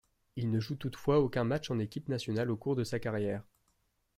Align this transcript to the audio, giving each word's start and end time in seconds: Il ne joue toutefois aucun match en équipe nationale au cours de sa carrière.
Il 0.35 0.49
ne 0.49 0.59
joue 0.59 0.75
toutefois 0.77 1.19
aucun 1.19 1.43
match 1.43 1.69
en 1.69 1.77
équipe 1.77 2.09
nationale 2.09 2.49
au 2.49 2.57
cours 2.57 2.75
de 2.75 2.83
sa 2.83 2.99
carrière. 2.99 3.43